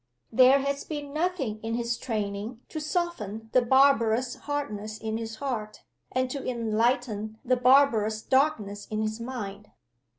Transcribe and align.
There 0.31 0.57
has 0.61 0.83
been 0.83 1.13
nothing 1.13 1.59
in 1.61 1.75
his 1.75 1.95
training 1.95 2.61
to 2.69 2.79
soften 2.79 3.51
the 3.53 3.61
barbarous 3.61 4.33
hardness 4.33 4.97
in 4.97 5.17
his 5.19 5.35
heart, 5.35 5.83
and 6.11 6.27
to 6.31 6.43
enlighten 6.43 7.37
the 7.45 7.55
barbarous 7.55 8.23
darkness 8.23 8.87
in 8.87 9.03
his 9.03 9.19
mind. 9.19 9.69